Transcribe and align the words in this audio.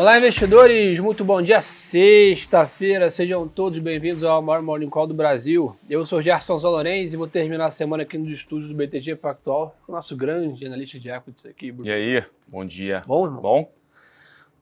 Olá, 0.00 0.16
investidores! 0.16 0.98
Muito 0.98 1.22
bom 1.22 1.42
dia, 1.42 1.60
sexta-feira. 1.60 3.10
Sejam 3.10 3.46
todos 3.46 3.78
bem-vindos 3.80 4.24
ao 4.24 4.40
maior 4.40 4.62
Morning 4.62 4.88
Call 4.88 5.06
do 5.06 5.12
Brasil. 5.12 5.76
Eu 5.90 6.06
sou 6.06 6.22
Gerson 6.22 6.56
Zalorenz 6.56 7.12
e 7.12 7.18
vou 7.18 7.26
terminar 7.26 7.66
a 7.66 7.70
semana 7.70 8.02
aqui 8.04 8.16
nos 8.16 8.30
estúdios 8.30 8.70
do 8.70 8.74
BTG 8.74 9.16
Pactual 9.16 9.76
com 9.84 9.92
o 9.92 9.94
nosso 9.94 10.16
grande 10.16 10.64
analista 10.64 10.98
de 10.98 11.10
equities 11.10 11.44
aqui. 11.44 11.70
Bruno. 11.70 11.86
E 11.86 11.92
aí, 11.92 12.24
bom 12.48 12.64
dia. 12.64 13.04
Bom, 13.06 13.26
irmão? 13.26 13.42
Bom? 13.42 13.72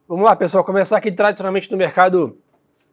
Vamos 0.09 0.25
lá, 0.25 0.35
pessoal. 0.35 0.61
Começar 0.61 0.97
aqui 0.97 1.09
tradicionalmente 1.09 1.71
no 1.71 1.77
mercado 1.77 2.37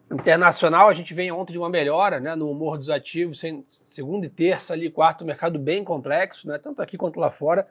internacional. 0.09 0.89
A 0.89 0.95
gente 0.95 1.13
vem 1.13 1.33
ontem 1.33 1.53
de 1.53 1.59
uma 1.59 1.69
melhora 1.69 2.21
né, 2.21 2.37
no 2.37 2.49
humor 2.49 2.79
dos 2.79 2.91
ativos, 2.91 3.43
segunda 3.69 4.25
e 4.25 4.29
terça 4.29 4.73
ali, 4.73 4.89
quarto, 4.89 5.25
mercado 5.25 5.59
bem 5.59 5.83
complexo, 5.83 6.47
né, 6.47 6.59
tanto 6.59 6.81
aqui 6.81 6.97
quanto 6.97 7.19
lá 7.19 7.33
fora. 7.33 7.67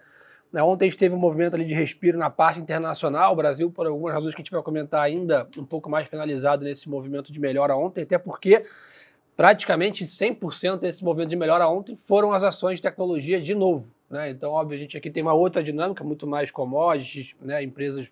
Né, 0.51 0.63
ontem 0.63 0.85
a 0.85 0.89
gente 0.89 0.97
teve 0.97 1.13
um 1.13 1.19
movimento 1.19 1.55
ali 1.55 1.65
de 1.65 1.73
respiro 1.73 2.17
na 2.17 2.29
parte 2.29 2.59
internacional. 2.59 3.33
O 3.33 3.35
Brasil, 3.35 3.69
por 3.69 3.87
algumas 3.87 4.13
razões 4.13 4.33
que 4.33 4.41
a 4.41 4.43
gente 4.43 4.51
vai 4.51 4.61
comentar 4.61 5.01
ainda, 5.01 5.47
um 5.57 5.65
pouco 5.65 5.89
mais 5.89 6.07
penalizado 6.07 6.63
nesse 6.63 6.89
movimento 6.89 7.31
de 7.31 7.39
melhora 7.39 7.75
ontem, 7.75 8.03
até 8.03 8.17
porque 8.17 8.63
praticamente 9.35 10.05
100% 10.05 10.79
desse 10.79 11.03
movimento 11.03 11.29
de 11.29 11.35
melhora 11.35 11.67
ontem 11.67 11.97
foram 12.05 12.31
as 12.31 12.43
ações 12.43 12.77
de 12.77 12.81
tecnologia 12.81 13.41
de 13.41 13.53
novo. 13.53 13.93
Né? 14.09 14.29
Então, 14.29 14.51
óbvio, 14.51 14.77
a 14.77 14.79
gente 14.79 14.97
aqui 14.97 15.09
tem 15.09 15.23
uma 15.23 15.33
outra 15.33 15.63
dinâmica, 15.63 16.03
muito 16.03 16.25
mais 16.25 16.51
commodities, 16.51 17.35
né? 17.41 17.61
empresas, 17.61 18.07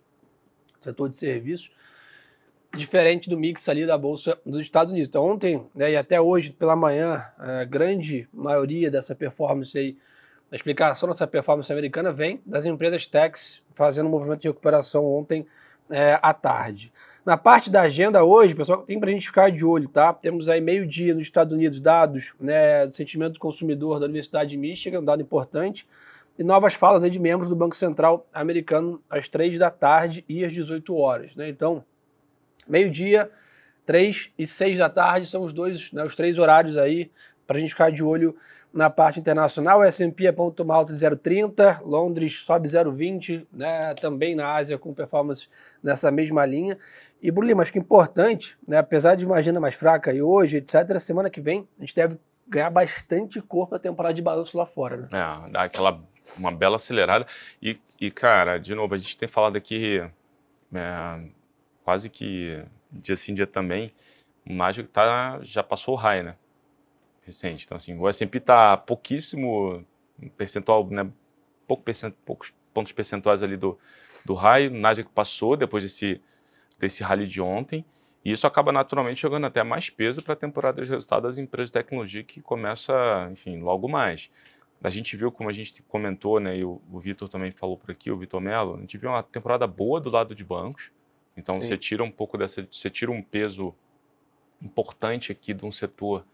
setor 0.79 1.09
de 1.09 1.15
serviços, 1.15 1.71
diferente 2.75 3.29
do 3.29 3.37
mix 3.37 3.69
ali 3.69 3.85
da 3.85 3.97
Bolsa 3.97 4.37
dos 4.45 4.61
Estados 4.61 4.91
Unidos. 4.91 5.07
Então, 5.07 5.23
ontem 5.23 5.63
né, 5.75 5.91
e 5.91 5.95
até 5.95 6.19
hoje 6.19 6.51
pela 6.51 6.75
manhã, 6.75 7.23
a 7.37 7.63
grande 7.63 8.27
maioria 8.33 8.89
dessa 8.89 9.15
performance 9.15 9.77
aí 9.77 9.95
a 10.53 10.55
explicação 10.55 11.09
dessa 11.09 11.25
performance 11.25 11.73
americana 11.73 12.13
vem 12.13 12.39
das 12.45 12.63
empresas 12.63 13.07
techs 13.07 13.63
fazendo 13.73 14.05
um 14.05 14.11
movimento 14.11 14.41
de 14.41 14.47
recuperação 14.47 15.03
ontem 15.03 15.47
é, 15.89 16.19
à 16.21 16.31
tarde. 16.31 16.93
Na 17.25 17.35
parte 17.35 17.71
da 17.71 17.81
agenda 17.81 18.23
hoje, 18.23 18.53
pessoal, 18.53 18.83
tem 18.83 18.99
para 18.99 19.09
a 19.09 19.13
gente 19.13 19.25
ficar 19.25 19.49
de 19.49 19.65
olho, 19.65 19.89
tá? 19.89 20.13
Temos 20.13 20.47
aí 20.47 20.61
meio-dia 20.61 21.15
nos 21.15 21.23
Estados 21.23 21.55
Unidos 21.55 21.79
dados 21.79 22.35
né, 22.39 22.85
do 22.85 22.93
sentimento 22.93 23.33
do 23.33 23.39
consumidor 23.39 23.99
da 23.99 24.05
Universidade 24.05 24.51
de 24.51 24.57
Michigan, 24.57 24.99
um 24.99 25.05
dado 25.05 25.23
importante, 25.23 25.87
e 26.37 26.43
novas 26.43 26.75
falas 26.75 27.01
aí 27.01 27.09
de 27.09 27.17
membros 27.17 27.49
do 27.49 27.55
Banco 27.55 27.75
Central 27.75 28.23
americano 28.31 29.01
às 29.09 29.27
3 29.27 29.57
da 29.57 29.71
tarde 29.71 30.23
e 30.29 30.45
às 30.45 30.53
18 30.53 30.95
horas. 30.95 31.35
Né? 31.35 31.49
Então, 31.49 31.83
meio-dia, 32.67 33.31
3 33.87 34.31
e 34.37 34.45
6 34.45 34.77
da 34.77 34.87
tarde 34.87 35.25
são 35.25 35.43
os 35.43 35.51
dois, 35.51 35.91
né, 35.91 36.03
os 36.03 36.15
três 36.15 36.37
horários 36.37 36.77
aí 36.77 37.09
para 37.45 37.57
a 37.57 37.59
gente 37.59 37.71
ficar 37.71 37.91
de 37.91 38.03
olho 38.03 38.35
na 38.73 38.89
parte 38.89 39.19
internacional. 39.19 39.79
O 39.79 39.83
S&P 39.83 40.27
aponta 40.27 40.63
uma 40.63 40.75
alta 40.75 40.93
de 40.93 40.99
0,30, 40.99 41.81
Londres 41.83 42.41
sobe 42.43 42.67
0,20, 42.67 43.45
né, 43.51 43.93
também 43.95 44.35
na 44.35 44.53
Ásia 44.53 44.77
com 44.77 44.93
performance 44.93 45.47
nessa 45.81 46.09
mesma 46.11 46.45
linha. 46.45 46.77
E, 47.21 47.31
Bruno 47.31 47.61
acho 47.61 47.71
que 47.71 47.77
é 47.77 47.81
importante, 47.81 48.57
né, 48.67 48.77
apesar 48.77 49.15
de 49.15 49.25
uma 49.25 49.35
agenda 49.35 49.59
mais 49.59 49.75
fraca 49.75 50.11
aí 50.11 50.21
hoje, 50.21 50.57
etc., 50.57 50.99
semana 50.99 51.29
que 51.29 51.41
vem 51.41 51.67
a 51.77 51.81
gente 51.81 51.95
deve 51.95 52.17
ganhar 52.47 52.69
bastante 52.69 53.41
corpo 53.41 53.73
na 53.73 53.79
temporada 53.79 54.13
de 54.13 54.21
balanço 54.21 54.57
lá 54.57 54.65
fora. 54.65 54.97
Né? 54.97 55.07
É, 55.11 55.51
dá 55.51 55.63
aquela 55.63 56.01
uma 56.37 56.51
bela 56.51 56.77
acelerada. 56.77 57.25
E, 57.61 57.79
e, 57.99 58.11
cara, 58.11 58.57
de 58.57 58.73
novo, 58.73 58.93
a 58.93 58.97
gente 58.97 59.17
tem 59.17 59.27
falado 59.27 59.55
aqui 59.55 60.01
é, 60.73 61.29
quase 61.83 62.09
que 62.09 62.63
dia 62.91 63.15
sim, 63.15 63.33
dia 63.33 63.47
também, 63.47 63.93
o 64.47 64.53
Mágico 64.53 64.89
tá, 64.89 65.39
já 65.41 65.63
passou 65.63 65.95
o 65.95 65.97
high, 65.97 66.23
né? 66.23 66.35
Recente. 67.25 67.65
Então, 67.65 67.77
assim, 67.77 67.97
o 67.97 68.07
S&P 68.07 68.37
está 68.37 68.77
pouquíssimo 68.77 69.85
percentual, 70.37 70.87
né, 70.89 71.09
pouco 71.67 71.83
percent, 71.83 72.13
poucos 72.25 72.53
pontos 72.73 72.91
percentuais 72.91 73.43
ali 73.43 73.57
do, 73.57 73.77
do 74.25 74.33
raio. 74.33 74.71
O 74.71 74.77
Nasdaq 74.77 75.09
passou 75.11 75.55
depois 75.55 75.83
desse, 75.83 76.21
desse 76.79 77.03
rally 77.03 77.27
de 77.27 77.41
ontem. 77.41 77.85
E 78.25 78.31
isso 78.31 78.47
acaba 78.47 78.71
naturalmente 78.71 79.21
jogando 79.21 79.45
até 79.45 79.63
mais 79.63 79.89
peso 79.89 80.21
para 80.21 80.33
a 80.33 80.37
temporada 80.37 80.81
de 80.81 80.89
resultados 80.89 81.29
das 81.29 81.37
empresas 81.37 81.69
de 81.69 81.73
tecnologia 81.73 82.23
que 82.23 82.41
começa, 82.41 82.93
enfim, 83.31 83.59
logo 83.59 83.87
mais. 83.87 84.31
A 84.81 84.89
gente 84.89 85.15
viu, 85.15 85.31
como 85.31 85.49
a 85.49 85.53
gente 85.53 85.81
comentou, 85.83 86.39
né, 86.39 86.57
e 86.57 86.63
o, 86.63 86.81
o 86.91 86.99
Vitor 86.99 87.27
também 87.29 87.51
falou 87.51 87.77
por 87.77 87.91
aqui, 87.91 88.11
o 88.11 88.17
Vitor 88.17 88.41
Mello, 88.41 88.75
a 88.75 88.79
gente 88.79 88.97
viu 88.97 89.09
uma 89.09 89.23
temporada 89.23 89.67
boa 89.67 89.99
do 89.99 90.09
lado 90.09 90.33
de 90.33 90.43
bancos. 90.43 90.91
Então 91.35 91.59
Sim. 91.59 91.67
você 91.67 91.77
tira 91.77 92.03
um 92.03 92.11
pouco 92.11 92.37
dessa, 92.37 92.67
você 92.69 92.89
tira 92.89 93.11
um 93.11 93.21
peso 93.21 93.73
importante 94.61 95.31
aqui 95.31 95.53
de 95.53 95.65
um 95.65 95.71
setor 95.71 96.25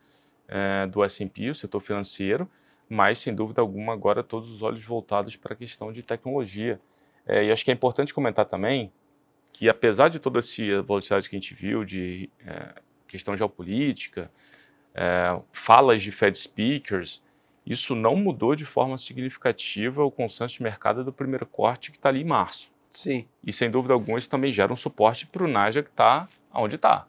é, 0.49 0.87
do 0.87 1.03
S&P, 1.03 1.49
o 1.49 1.55
setor 1.55 1.79
financeiro, 1.79 2.49
mas 2.89 3.19
sem 3.19 3.33
dúvida 3.33 3.61
alguma 3.61 3.93
agora 3.93 4.23
todos 4.23 4.51
os 4.51 4.61
olhos 4.61 4.83
voltados 4.83 5.35
para 5.35 5.53
a 5.53 5.55
questão 5.55 5.91
de 5.93 6.01
tecnologia. 6.01 6.79
É, 7.25 7.45
e 7.45 7.51
acho 7.51 7.63
que 7.63 7.71
é 7.71 7.73
importante 7.73 8.13
comentar 8.13 8.45
também 8.45 8.91
que 9.53 9.69
apesar 9.69 10.09
de 10.09 10.19
toda 10.19 10.39
essa 10.39 10.81
volatilidade 10.81 11.29
que 11.29 11.35
a 11.35 11.39
gente 11.39 11.53
viu 11.53 11.83
de 11.83 12.29
é, 12.45 12.73
questão 13.07 13.35
geopolítica, 13.35 14.31
é, 14.93 15.39
falas 15.51 16.01
de 16.01 16.11
Fed 16.11 16.37
speakers, 16.37 17.21
isso 17.65 17.93
não 17.93 18.15
mudou 18.15 18.55
de 18.55 18.65
forma 18.65 18.97
significativa 18.97 20.03
o 20.03 20.09
consenso 20.09 20.55
de 20.55 20.63
mercado 20.63 21.03
do 21.03 21.13
primeiro 21.13 21.45
corte 21.45 21.91
que 21.91 21.97
está 21.97 22.09
ali 22.09 22.21
em 22.21 22.25
março. 22.25 22.71
Sim. 22.89 23.27
E 23.45 23.53
sem 23.53 23.69
dúvida 23.69 23.93
alguma 23.93 24.17
isso 24.17 24.29
também 24.29 24.51
gera 24.51 24.73
um 24.73 24.75
suporte 24.75 25.27
para 25.27 25.43
o 25.43 25.47
Nasdaq 25.47 25.85
que 25.85 25.93
está 25.93 26.27
onde 26.51 26.75
está. 26.75 27.07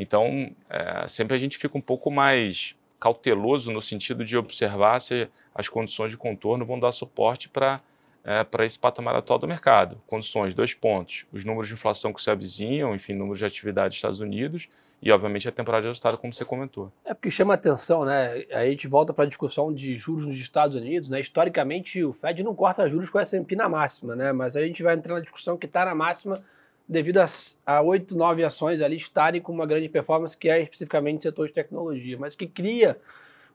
Então, 0.00 0.50
é, 0.70 1.06
sempre 1.06 1.36
a 1.36 1.38
gente 1.38 1.58
fica 1.58 1.76
um 1.76 1.80
pouco 1.80 2.10
mais 2.10 2.74
cauteloso 2.98 3.70
no 3.70 3.82
sentido 3.82 4.24
de 4.24 4.34
observar 4.34 4.98
se 4.98 5.28
as 5.54 5.68
condições 5.68 6.10
de 6.10 6.16
contorno 6.16 6.64
vão 6.64 6.80
dar 6.80 6.90
suporte 6.90 7.50
para 7.50 7.80
é, 8.22 8.44
para 8.44 8.66
esse 8.66 8.78
patamar 8.78 9.14
atual 9.14 9.38
do 9.38 9.48
mercado. 9.48 10.00
Condições, 10.06 10.54
dois 10.54 10.74
pontos, 10.74 11.24
os 11.32 11.44
números 11.44 11.68
de 11.68 11.74
inflação 11.74 12.12
que 12.12 12.22
se 12.22 12.30
avizinham, 12.30 12.94
enfim, 12.94 13.14
números 13.14 13.38
de 13.38 13.46
atividade 13.46 13.88
dos 13.88 13.96
Estados 13.96 14.20
Unidos 14.20 14.68
e, 15.02 15.10
obviamente, 15.10 15.48
a 15.48 15.52
temporada 15.52 15.82
de 15.82 15.88
resultado, 15.88 16.18
como 16.18 16.32
você 16.32 16.44
comentou. 16.44 16.92
É 17.04 17.14
porque 17.14 17.30
chama 17.30 17.54
atenção, 17.54 18.04
né? 18.04 18.44
Aí 18.52 18.68
a 18.68 18.70
gente 18.70 18.86
volta 18.86 19.14
para 19.14 19.24
a 19.24 19.26
discussão 19.26 19.72
de 19.72 19.96
juros 19.96 20.26
nos 20.26 20.36
Estados 20.36 20.76
Unidos, 20.76 21.08
né? 21.08 21.18
Historicamente, 21.18 22.04
o 22.04 22.12
Fed 22.12 22.42
não 22.42 22.54
corta 22.54 22.86
juros 22.88 23.08
com 23.08 23.16
o 23.16 23.20
S&P 23.20 23.56
na 23.56 23.68
máxima, 23.68 24.14
né? 24.14 24.32
Mas 24.32 24.54
aí 24.54 24.64
a 24.64 24.66
gente 24.66 24.82
vai 24.82 24.94
entrar 24.94 25.14
na 25.14 25.20
discussão 25.20 25.56
que 25.56 25.66
está 25.66 25.84
na 25.86 25.94
máxima 25.94 26.42
devido 26.90 27.20
a 27.64 27.80
oito, 27.82 28.16
nove 28.16 28.42
ações 28.42 28.82
ali 28.82 28.96
estarem 28.96 29.40
com 29.40 29.52
uma 29.52 29.64
grande 29.64 29.88
performance, 29.88 30.36
que 30.36 30.48
é 30.48 30.60
especificamente 30.60 31.22
setor 31.22 31.46
de 31.46 31.52
tecnologia, 31.52 32.18
mas 32.18 32.34
que 32.34 32.48
cria 32.48 32.98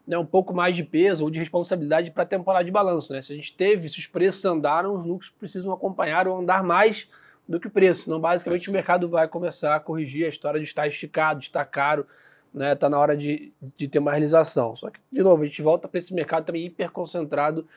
né, 0.06 0.16
um 0.16 0.24
pouco 0.24 0.54
mais 0.54 0.74
de 0.74 0.82
peso 0.82 1.22
ou 1.22 1.30
de 1.30 1.38
responsabilidade 1.38 2.10
para 2.10 2.22
a 2.22 2.26
temporada 2.26 2.64
de 2.64 2.70
balanço. 2.70 3.12
Né? 3.12 3.20
Se 3.20 3.34
a 3.34 3.36
gente 3.36 3.54
teve, 3.54 3.90
se 3.90 3.98
os 3.98 4.06
preços 4.06 4.42
andaram, 4.46 4.94
os 4.94 5.04
lucros 5.04 5.28
precisam 5.28 5.70
acompanhar 5.70 6.26
ou 6.26 6.38
andar 6.38 6.64
mais 6.64 7.10
do 7.46 7.60
que 7.60 7.66
o 7.66 7.70
preço, 7.70 8.04
senão 8.04 8.18
basicamente 8.18 8.70
o 8.70 8.72
mercado 8.72 9.06
vai 9.06 9.28
começar 9.28 9.76
a 9.76 9.80
corrigir 9.80 10.24
a 10.24 10.30
história 10.30 10.58
de 10.58 10.66
estar 10.66 10.88
esticado, 10.88 11.40
de 11.40 11.46
estar 11.46 11.64
caro, 11.66 12.06
né? 12.54 12.74
Tá 12.74 12.88
na 12.88 12.98
hora 12.98 13.14
de, 13.14 13.52
de 13.76 13.86
ter 13.86 13.98
uma 13.98 14.12
realização. 14.12 14.74
Só 14.74 14.88
que, 14.88 14.98
de 15.12 15.22
novo, 15.22 15.42
a 15.42 15.46
gente 15.46 15.60
volta 15.60 15.86
para 15.86 15.98
esse 15.98 16.14
mercado 16.14 16.46
também 16.46 16.64
hiper 16.64 16.90
concentrado 16.90 17.68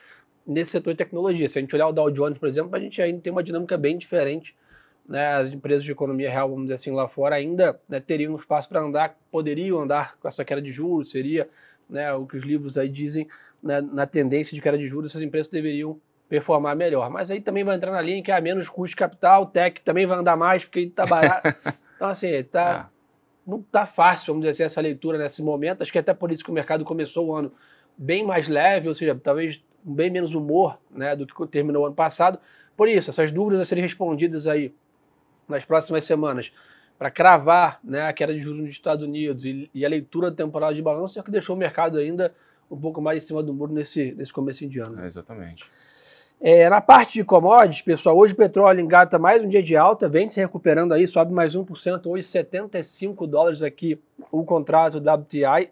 nesse 0.46 0.70
setor 0.70 0.94
de 0.94 0.96
tecnologia. 0.96 1.46
Se 1.48 1.58
a 1.58 1.60
gente 1.60 1.74
olhar 1.74 1.86
o 1.86 1.92
Dow 1.92 2.10
Jones, 2.10 2.38
por 2.38 2.48
exemplo, 2.48 2.74
a 2.74 2.80
gente 2.80 3.00
ainda 3.02 3.20
tem 3.20 3.30
uma 3.30 3.42
dinâmica 3.42 3.76
bem 3.76 3.98
diferente 3.98 4.54
né, 5.10 5.34
as 5.34 5.48
empresas 5.48 5.82
de 5.82 5.90
economia 5.90 6.30
real, 6.30 6.48
vamos 6.48 6.66
dizer 6.66 6.74
assim, 6.74 6.92
lá 6.92 7.08
fora, 7.08 7.34
ainda 7.34 7.80
né, 7.88 7.98
teriam 7.98 8.36
espaço 8.36 8.68
para 8.68 8.80
andar, 8.80 9.16
poderiam 9.28 9.80
andar 9.80 10.16
com 10.20 10.28
essa 10.28 10.44
queda 10.44 10.62
de 10.62 10.70
juros, 10.70 11.10
seria 11.10 11.48
né, 11.88 12.12
o 12.12 12.24
que 12.24 12.36
os 12.36 12.44
livros 12.44 12.78
aí 12.78 12.88
dizem 12.88 13.26
né, 13.60 13.80
na 13.80 14.06
tendência 14.06 14.54
de 14.54 14.62
queda 14.62 14.78
de 14.78 14.86
juros, 14.86 15.10
essas 15.10 15.20
empresas 15.20 15.50
deveriam 15.50 16.00
performar 16.28 16.76
melhor. 16.76 17.10
Mas 17.10 17.28
aí 17.28 17.40
também 17.40 17.64
vai 17.64 17.74
entrar 17.74 17.90
na 17.90 18.00
linha 18.00 18.22
que 18.22 18.30
há 18.30 18.38
é 18.38 18.40
menos 18.40 18.68
custo 18.68 18.90
de 18.90 18.96
capital, 18.96 19.46
tech 19.46 19.82
também 19.82 20.06
vai 20.06 20.16
andar 20.16 20.36
mais 20.36 20.64
porque 20.64 20.78
está 20.78 21.04
barato. 21.04 21.56
então, 21.96 22.06
assim, 22.06 22.44
tá, 22.44 22.88
é. 22.88 23.50
não 23.50 23.58
está 23.58 23.84
fácil, 23.84 24.28
vamos 24.28 24.42
dizer 24.42 24.50
assim, 24.50 24.62
essa 24.62 24.80
leitura 24.80 25.18
nesse 25.18 25.42
momento. 25.42 25.82
Acho 25.82 25.90
que 25.90 25.98
é 25.98 26.02
até 26.02 26.14
por 26.14 26.30
isso 26.30 26.44
que 26.44 26.52
o 26.52 26.54
mercado 26.54 26.84
começou 26.84 27.26
o 27.26 27.34
ano 27.34 27.52
bem 27.98 28.24
mais 28.24 28.46
leve, 28.46 28.86
ou 28.86 28.94
seja, 28.94 29.18
talvez 29.20 29.60
bem 29.82 30.08
menos 30.08 30.34
humor 30.34 30.78
né, 30.88 31.16
do 31.16 31.26
que 31.26 31.46
terminou 31.48 31.82
o 31.82 31.86
ano 31.86 31.96
passado. 31.96 32.38
Por 32.76 32.88
isso, 32.88 33.10
essas 33.10 33.32
dúvidas 33.32 33.60
a 33.60 33.64
serem 33.64 33.82
respondidas 33.82 34.46
aí 34.46 34.72
nas 35.50 35.64
próximas 35.64 36.04
semanas 36.04 36.52
para 36.98 37.10
cravar 37.10 37.80
né, 37.82 38.02
a 38.02 38.12
queda 38.12 38.34
de 38.34 38.40
juros 38.40 38.60
nos 38.60 38.70
Estados 38.70 39.04
Unidos 39.04 39.44
e, 39.44 39.70
e, 39.74 39.86
a 39.86 39.88
leitura 39.88 40.30
da 40.30 40.36
temporada 40.36 40.74
de 40.74 40.82
balanço 40.82 41.18
é 41.18 41.22
que 41.22 41.30
deixou 41.30 41.56
o 41.56 41.58
mercado 41.58 41.98
ainda 41.98 42.34
um 42.70 42.78
pouco 42.78 43.00
mais 43.00 43.24
em 43.24 43.26
cima 43.26 43.42
do 43.42 43.54
muro 43.54 43.72
nesse, 43.72 44.12
nesse 44.12 44.32
começo 44.32 44.66
de 44.66 44.78
ano. 44.78 45.00
É, 45.02 45.06
exatamente. 45.06 45.64
É, 46.42 46.68
na 46.68 46.80
parte 46.80 47.14
de 47.14 47.24
commodities, 47.24 47.82
pessoal, 47.82 48.16
hoje 48.16 48.32
o 48.32 48.36
petróleo 48.36 48.80
engata 48.80 49.18
mais 49.18 49.44
um 49.44 49.48
dia 49.48 49.62
de 49.62 49.76
alta, 49.76 50.08
vem 50.08 50.28
se 50.28 50.40
recuperando 50.40 50.92
aí, 50.92 51.06
sobe 51.06 51.32
mais 51.32 51.54
1%, 51.54 52.06
hoje 52.06 52.22
75 52.22 53.26
dólares 53.26 53.62
aqui 53.62 53.98
o 54.30 54.44
contrato 54.44 54.98
WTI. 54.98 55.70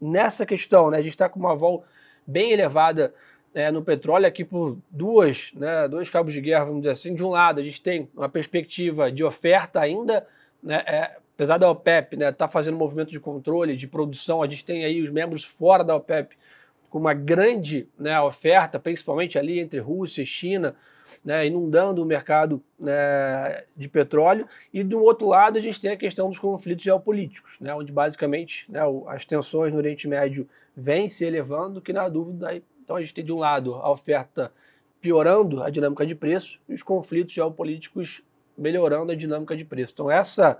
Nessa 0.00 0.44
questão, 0.44 0.90
né, 0.90 0.98
a 0.98 1.02
gente 1.02 1.12
está 1.12 1.28
com 1.28 1.38
uma 1.38 1.54
vol 1.54 1.84
bem 2.26 2.52
elevada 2.52 3.14
é, 3.56 3.70
no 3.70 3.82
petróleo 3.82 4.26
aqui 4.26 4.44
por 4.44 4.76
duas, 4.90 5.50
né, 5.54 5.88
dois 5.88 6.10
cabos 6.10 6.34
de 6.34 6.42
guerra, 6.42 6.66
vamos 6.66 6.82
dizer 6.82 6.92
assim. 6.92 7.14
De 7.14 7.24
um 7.24 7.30
lado, 7.30 7.58
a 7.58 7.64
gente 7.64 7.80
tem 7.80 8.06
uma 8.14 8.28
perspectiva 8.28 9.10
de 9.10 9.24
oferta 9.24 9.80
ainda, 9.80 10.26
né, 10.62 10.82
é, 10.86 11.16
apesar 11.34 11.56
da 11.56 11.70
OPEP 11.70 12.16
estar 12.16 12.26
né, 12.26 12.32
tá 12.32 12.46
fazendo 12.46 12.76
movimento 12.76 13.10
de 13.10 13.18
controle, 13.18 13.74
de 13.74 13.86
produção, 13.86 14.42
a 14.42 14.46
gente 14.46 14.62
tem 14.62 14.84
aí 14.84 15.00
os 15.00 15.10
membros 15.10 15.42
fora 15.42 15.82
da 15.82 15.96
OPEP 15.96 16.36
com 16.90 16.98
uma 16.98 17.14
grande 17.14 17.88
né, 17.98 18.20
oferta, 18.20 18.78
principalmente 18.78 19.38
ali 19.38 19.58
entre 19.58 19.80
Rússia 19.80 20.20
e 20.20 20.26
China, 20.26 20.76
né, 21.24 21.46
inundando 21.46 22.02
o 22.02 22.04
mercado 22.04 22.62
né, 22.78 23.64
de 23.74 23.88
petróleo, 23.88 24.46
e 24.70 24.84
do 24.84 25.02
outro 25.02 25.28
lado 25.28 25.56
a 25.56 25.62
gente 25.62 25.80
tem 25.80 25.92
a 25.92 25.96
questão 25.96 26.28
dos 26.28 26.38
conflitos 26.38 26.84
geopolíticos, 26.84 27.56
né, 27.58 27.74
onde 27.74 27.90
basicamente 27.90 28.70
né, 28.70 28.80
as 29.06 29.24
tensões 29.24 29.72
no 29.72 29.78
Oriente 29.78 30.06
Médio 30.06 30.46
vêm 30.76 31.08
se 31.08 31.24
elevando, 31.24 31.80
que 31.80 31.90
na 31.90 32.06
dúvida, 32.06 32.60
então 32.86 32.94
a 32.94 33.00
gente 33.00 33.12
tem 33.12 33.24
de 33.24 33.32
um 33.32 33.38
lado 33.38 33.74
a 33.74 33.90
oferta 33.90 34.52
piorando 35.00 35.60
a 35.60 35.70
dinâmica 35.70 36.06
de 36.06 36.14
preço 36.14 36.60
e 36.68 36.74
os 36.74 36.84
conflitos 36.84 37.34
geopolíticos 37.34 38.22
melhorando 38.56 39.10
a 39.10 39.16
dinâmica 39.16 39.56
de 39.56 39.64
preço. 39.64 39.92
Então 39.92 40.08
essa 40.08 40.56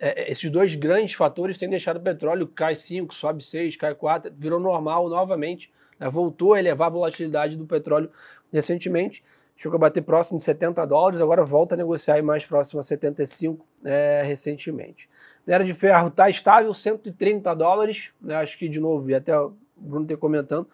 é, 0.00 0.32
esses 0.32 0.50
dois 0.50 0.74
grandes 0.74 1.12
fatores 1.12 1.58
têm 1.58 1.68
deixado 1.68 1.98
o 1.98 2.00
petróleo 2.00 2.48
cai 2.48 2.74
5, 2.74 3.14
sobe 3.14 3.44
6, 3.44 3.76
cai 3.76 3.94
4, 3.94 4.32
virou 4.34 4.58
normal 4.58 5.08
novamente, 5.10 5.70
né, 6.00 6.08
voltou 6.08 6.54
a 6.54 6.58
elevar 6.58 6.88
a 6.88 6.90
volatilidade 6.90 7.56
do 7.56 7.66
petróleo 7.66 8.10
recentemente 8.50 9.22
chegou 9.56 9.76
a 9.76 9.80
bater 9.80 10.02
próximo 10.02 10.38
de 10.38 10.44
70 10.44 10.86
dólares, 10.86 11.20
agora 11.20 11.42
volta 11.42 11.74
a 11.74 11.78
negociar 11.78 12.22
mais 12.22 12.44
próximo 12.44 12.78
a 12.78 12.82
75 12.82 13.66
é, 13.84 14.22
recentemente. 14.22 15.08
Minério 15.46 15.64
de 15.64 15.72
ferro 15.72 16.08
está 16.08 16.28
estável, 16.28 16.72
130 16.74 17.54
dólares, 17.54 18.10
né, 18.20 18.36
acho 18.36 18.58
que 18.58 18.68
de 18.68 18.78
novo, 18.78 19.08
e 19.10 19.14
até 19.14 19.36
o 19.38 19.54
Bruno 19.76 20.06
ter 20.06 20.18
comentando, 20.18 20.68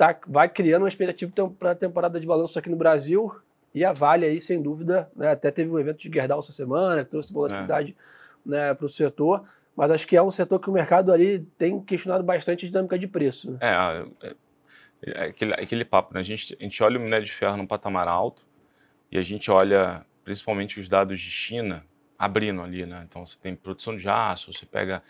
tá, 0.00 0.18
vai 0.26 0.48
criando 0.48 0.82
uma 0.82 0.88
expectativa 0.88 1.30
para 1.58 1.72
a 1.72 1.74
temporada 1.74 2.18
de 2.18 2.26
balanço 2.26 2.58
aqui 2.58 2.70
no 2.70 2.76
Brasil, 2.76 3.30
e 3.74 3.84
a 3.84 3.92
Vale 3.92 4.24
aí, 4.24 4.40
sem 4.40 4.60
dúvida, 4.62 5.10
né, 5.14 5.28
até 5.28 5.50
teve 5.50 5.70
um 5.70 5.78
evento 5.78 5.98
de 5.98 6.10
Gerdau 6.10 6.38
essa 6.38 6.52
semana, 6.52 7.04
que 7.04 7.10
trouxe 7.10 7.32
volatilidade 7.32 7.94
é. 7.94 8.48
né, 8.48 8.74
para 8.74 8.86
o 8.86 8.88
setor, 8.88 9.44
mas 9.76 9.90
acho 9.90 10.06
que 10.06 10.16
é 10.16 10.22
um 10.22 10.30
setor 10.30 10.58
que 10.58 10.70
o 10.70 10.72
mercado 10.72 11.12
ali 11.12 11.40
tem 11.58 11.78
questionado 11.78 12.24
bastante 12.24 12.64
a 12.64 12.68
dinâmica 12.68 12.98
de 12.98 13.06
preço. 13.06 13.52
Né? 13.52 13.58
É, 13.60 14.28
é 14.28 14.34
é 15.02 15.24
aquele, 15.24 15.54
aquele 15.54 15.84
papo, 15.84 16.12
né? 16.12 16.20
A 16.20 16.22
gente, 16.22 16.54
a 16.58 16.62
gente 16.62 16.82
olha 16.82 16.98
o 16.98 17.02
minério 17.02 17.24
de 17.24 17.32
ferro 17.32 17.56
num 17.56 17.66
patamar 17.66 18.06
alto 18.06 18.46
e 19.10 19.16
a 19.16 19.22
gente 19.22 19.50
olha 19.50 20.04
principalmente 20.22 20.78
os 20.78 20.90
dados 20.90 21.18
de 21.18 21.30
China 21.30 21.84
abrindo 22.18 22.60
ali, 22.60 22.84
né? 22.84 23.06
Então 23.08 23.26
você 23.26 23.38
tem 23.40 23.56
produção 23.56 23.96
de 23.96 24.06
aço, 24.06 24.52
você 24.52 24.66
pega 24.66 25.02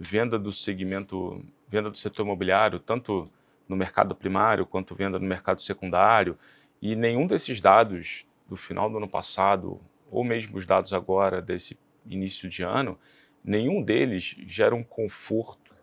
venda 0.00 0.36
do 0.36 0.50
segmento, 0.50 1.44
venda 1.68 1.88
do 1.88 1.96
setor 1.96 2.24
imobiliário, 2.24 2.80
tanto 2.80 3.30
no 3.68 3.76
mercado 3.76 4.14
primário 4.14 4.66
quanto 4.66 4.94
venda 4.94 5.18
no 5.18 5.26
mercado 5.26 5.60
secundário, 5.60 6.38
e 6.80 6.94
nenhum 6.94 7.26
desses 7.26 7.60
dados 7.60 8.26
do 8.48 8.56
final 8.56 8.88
do 8.90 8.98
ano 8.98 9.08
passado, 9.08 9.80
ou 10.10 10.22
mesmo 10.22 10.56
os 10.56 10.66
dados 10.66 10.92
agora 10.92 11.42
desse 11.42 11.76
início 12.04 12.48
de 12.48 12.62
ano, 12.62 12.98
nenhum 13.44 13.82
deles 13.82 14.36
gera 14.46 14.74
um 14.74 14.82
conforto 14.82 15.74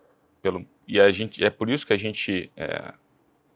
pelo 0.41 0.65
e 0.85 0.99
a 0.99 1.09
gente 1.11 1.43
é 1.43 1.49
por 1.49 1.69
isso 1.69 1.87
que 1.87 1.93
a 1.93 1.97
gente 1.97 2.51
é, 2.57 2.93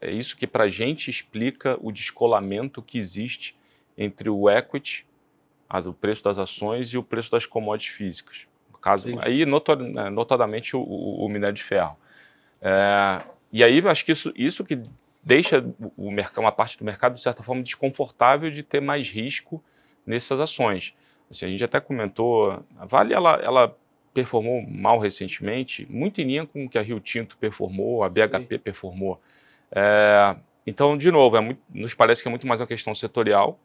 é 0.00 0.10
isso 0.10 0.36
que 0.36 0.46
para 0.46 0.64
a 0.64 0.68
gente 0.68 1.10
explica 1.10 1.78
o 1.80 1.92
descolamento 1.92 2.82
que 2.82 2.96
existe 2.96 3.56
entre 3.96 4.30
o 4.30 4.48
equity, 4.48 5.06
as, 5.68 5.86
o 5.86 5.92
preço 5.92 6.24
das 6.24 6.38
ações 6.38 6.88
e 6.88 6.98
o 6.98 7.02
preço 7.02 7.30
das 7.30 7.44
commodities 7.44 7.94
físicas. 7.94 8.46
No 8.72 8.78
caso, 8.78 9.08
aí 9.20 9.44
né, 9.44 10.08
notadamente 10.08 10.76
o, 10.76 10.80
o, 10.80 11.26
o, 11.26 11.28
minério 11.28 11.56
de 11.56 11.64
ferro. 11.64 11.98
É, 12.62 13.22
e 13.52 13.64
aí 13.64 13.86
acho 13.86 14.04
que 14.04 14.12
isso, 14.12 14.32
isso 14.36 14.64
que 14.64 14.80
deixa 15.22 15.64
o 15.96 16.10
mercado, 16.10 16.40
uma 16.40 16.52
parte 16.52 16.78
do 16.78 16.84
mercado 16.84 17.14
de 17.14 17.22
certa 17.22 17.42
forma 17.42 17.62
desconfortável 17.62 18.50
de 18.50 18.62
ter 18.62 18.80
mais 18.80 19.08
risco 19.08 19.62
nessas 20.06 20.40
ações. 20.40 20.94
Assim, 21.30 21.46
a 21.46 21.50
gente 21.50 21.64
até 21.64 21.80
comentou, 21.80 22.64
a 22.78 22.86
Vale 22.86 23.12
ela, 23.12 23.34
ela 23.42 23.76
performou 24.14 24.62
mal 24.62 24.98
recentemente, 24.98 25.86
muito 25.90 26.20
em 26.20 26.24
linha 26.24 26.46
com 26.46 26.64
o 26.64 26.68
que 26.68 26.78
a 26.78 26.82
Rio 26.82 26.98
Tinto 26.98 27.36
performou, 27.36 28.02
a 28.02 28.08
BHP 28.08 28.56
Sim. 28.56 28.58
performou. 28.58 29.20
É, 29.70 30.34
então, 30.66 30.96
de 30.96 31.10
novo, 31.10 31.36
é 31.36 31.40
muito, 31.40 31.60
nos 31.72 31.94
parece 31.94 32.22
que 32.22 32.28
é 32.28 32.30
muito 32.30 32.46
mais 32.46 32.60
uma 32.60 32.66
questão 32.66 32.94
setorial 32.94 33.58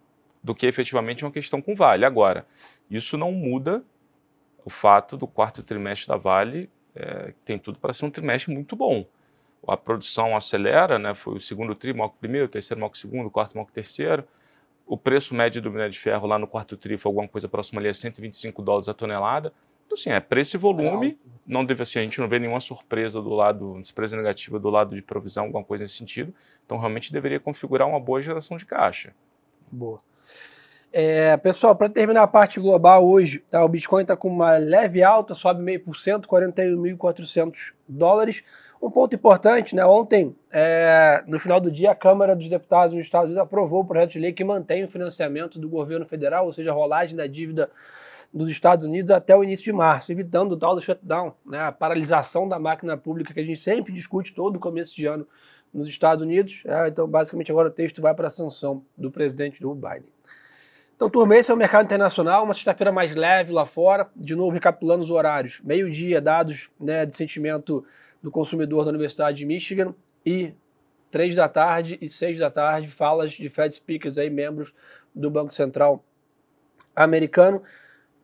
do 0.44 0.54
que 0.54 0.66
efetivamente 0.66 1.24
uma 1.24 1.32
questão 1.32 1.62
com 1.62 1.74
Vale. 1.74 2.06
Agora, 2.06 2.46
isso 2.92 3.18
não 3.18 3.32
muda 3.32 3.84
o 4.66 4.70
fato 4.70 5.18
do 5.18 5.26
quarto 5.26 5.64
trimestre 5.64 6.08
da 6.08 6.18
Vale 6.18 6.70
é, 6.96 7.34
tem 7.46 7.58
tudo 7.58 7.80
para 7.80 7.94
ser 7.94 8.06
um 8.06 8.10
trimestre 8.10 8.54
muito 8.54 8.76
bom. 8.76 9.06
A 9.68 9.78
produção 9.78 10.36
acelera, 10.36 11.00
né? 11.00 11.14
Foi 11.14 11.36
o 11.36 11.40
segundo 11.40 11.74
tri, 11.74 11.94
maior 11.94 12.10
que 12.10 12.16
o 12.16 12.20
primeiro, 12.20 12.48
o 12.48 12.50
terceiro 12.50 12.80
maior 12.80 12.90
que 12.90 12.98
o 12.98 13.00
segundo, 13.00 13.28
o 13.28 13.32
quarto 13.32 13.54
maior 13.54 13.66
que 13.66 13.72
o 13.72 13.76
terceiro. 13.76 14.24
O 14.86 14.98
preço 14.98 15.34
médio 15.34 15.62
do 15.62 15.72
minério 15.72 15.92
de 15.92 16.00
ferro 16.00 16.28
lá 16.28 16.38
no 16.38 16.46
quarto 16.46 16.76
tri 16.76 16.98
foi 16.98 17.10
alguma 17.10 17.28
coisa 17.28 17.48
próxima 17.48 17.80
ali 17.80 17.88
a 17.88 17.94
125 17.94 18.62
dólares 18.62 18.90
a 18.90 18.94
tonelada. 18.94 19.54
Então, 19.86 19.98
assim, 19.98 20.10
é 20.10 20.20
preço 20.20 20.58
e 20.58 20.60
volume. 20.60 21.18
É 21.26 21.34
não 21.46 21.64
deve 21.64 21.84
assim, 21.84 22.00
a 22.00 22.04
gente 22.04 22.20
não 22.20 22.28
vê 22.28 22.40
nenhuma 22.40 22.60
surpresa 22.60 23.22
do 23.22 23.30
lado, 23.30 23.80
surpresa 23.84 24.18
negativa 24.18 24.60
do 24.60 24.70
lado 24.70 24.96
de 24.96 25.02
provisão, 25.02 25.46
alguma 25.46 25.64
coisa 25.64 25.84
nesse 25.84 25.96
sentido. 25.96 26.34
Então, 26.66 26.78
realmente 26.78 27.12
deveria 27.12 27.40
configurar 27.40 27.88
uma 27.88 28.00
boa 28.00 28.22
geração 28.22 28.58
de 28.58 28.66
caixa. 28.66 29.14
Boa. 29.72 30.00
É, 30.96 31.36
pessoal, 31.38 31.76
para 31.76 31.90
terminar 31.90 32.22
a 32.22 32.28
parte 32.28 32.60
global 32.60 33.04
hoje, 33.04 33.44
tá, 33.50 33.66
o 33.66 33.68
Bitcoin 33.68 34.04
está 34.04 34.16
com 34.16 34.28
uma 34.28 34.58
leve 34.58 35.02
alta, 35.02 35.34
sobe 35.34 35.60
meio 35.60 35.80
por 35.80 35.98
cento, 35.98 36.30
41.400 36.30 37.74
dólares. 37.90 38.44
Um 38.80 38.92
ponto 38.92 39.16
importante, 39.16 39.76
né? 39.76 39.84
Ontem, 39.84 40.36
é, 40.52 41.24
no 41.26 41.40
final 41.40 41.60
do 41.60 41.72
dia, 41.72 41.90
a 41.90 41.96
Câmara 41.96 42.36
dos 42.36 42.48
Deputados 42.48 42.96
dos 42.96 43.04
Estados 43.04 43.26
Unidos 43.26 43.42
aprovou 43.42 43.82
o 43.82 43.86
projeto 43.86 44.12
de 44.12 44.20
lei 44.20 44.34
que 44.34 44.44
mantém 44.44 44.84
o 44.84 44.88
financiamento 44.88 45.58
do 45.58 45.68
governo 45.68 46.06
federal, 46.06 46.46
ou 46.46 46.54
seja, 46.54 46.70
a 46.70 46.74
rolagem 46.76 47.16
da 47.16 47.26
dívida 47.26 47.72
dos 48.32 48.48
Estados 48.48 48.86
Unidos 48.86 49.10
até 49.10 49.36
o 49.36 49.44
início 49.44 49.66
de 49.66 49.74
março, 49.74 50.12
evitando 50.12 50.52
o 50.52 50.58
tal 50.58 50.76
do 50.76 50.82
shutdown, 50.82 51.34
né, 51.44 51.60
a 51.60 51.72
paralisação 51.72 52.48
da 52.48 52.60
máquina 52.60 52.96
pública 52.96 53.34
que 53.34 53.40
a 53.40 53.44
gente 53.44 53.60
sempre 53.60 53.92
discute 53.92 54.32
todo 54.32 54.60
começo 54.60 54.96
de 54.96 55.08
ano 55.08 55.28
nos 55.74 55.88
Estados 55.88 56.24
Unidos. 56.24 56.62
É, 56.68 56.88
então, 56.88 57.08
basicamente, 57.08 57.52
agora 57.52 57.70
o 57.70 57.72
texto 57.72 58.00
vai 58.00 58.14
para 58.14 58.28
a 58.28 58.32
sanção 58.32 58.84
do 58.96 59.10
presidente 59.10 59.60
Joe 59.60 59.74
Biden. 59.74 60.14
Então, 61.04 61.12
turma, 61.12 61.36
esse 61.36 61.52
é 61.52 61.54
o 61.54 61.58
mercado 61.58 61.84
internacional, 61.84 62.46
uma 62.46 62.54
sexta-feira 62.54 62.90
mais 62.90 63.14
leve 63.14 63.52
lá 63.52 63.66
fora. 63.66 64.10
De 64.16 64.38
novo, 64.38 64.52
recapitulando 64.52 65.04
os 65.04 65.10
horários. 65.10 65.60
Meio-dia, 65.62 66.22
dados 66.22 66.70
né, 66.80 67.06
de 67.06 67.14
sentimento 67.14 67.84
do 68.22 68.32
consumidor 68.32 68.86
da 68.86 68.90
Universidade 68.92 69.40
de 69.40 69.46
Michigan 69.46 69.94
e 70.26 70.54
três 71.12 71.36
da 71.36 71.50
tarde 71.50 71.98
e 72.00 72.08
seis 72.08 72.40
da 72.40 72.50
tarde, 72.50 72.88
falas 72.88 73.34
de 73.34 73.50
Fed 73.50 73.76
speakers 73.76 74.18
aí, 74.18 74.30
membros 74.30 74.74
do 75.14 75.30
Banco 75.30 75.54
Central 75.54 76.02
americano. 76.96 77.62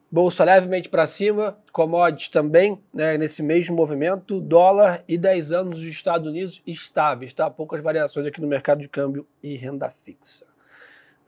Bolsa 0.10 0.46
levemente 0.46 0.88
para 0.88 1.06
cima, 1.06 1.58
commodities 1.74 2.30
também, 2.30 2.82
né, 2.94 3.18
nesse 3.18 3.44
mesmo 3.44 3.76
movimento, 3.76 4.40
dólar 4.40 5.04
e 5.06 5.18
10 5.18 5.52
anos 5.52 5.80
dos 5.80 5.86
Estados 5.86 6.30
Unidos 6.30 6.62
estáveis, 6.66 7.34
tá? 7.34 7.50
Poucas 7.50 7.84
variações 7.84 8.26
aqui 8.26 8.40
no 8.40 8.48
mercado 8.48 8.80
de 8.80 8.88
câmbio 8.88 9.28
e 9.44 9.58
renda 9.58 9.90
fixa. 9.90 10.49